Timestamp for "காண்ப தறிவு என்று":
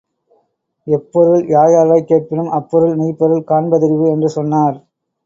3.43-4.29